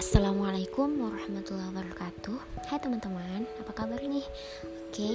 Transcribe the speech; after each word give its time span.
Assalamualaikum 0.00 0.96
warahmatullahi 0.96 1.76
wabarakatuh 1.76 2.64
Hai 2.72 2.80
teman-teman, 2.80 3.44
apa 3.60 3.84
kabar 3.84 4.00
nih? 4.00 4.24
Oke, 4.88 5.12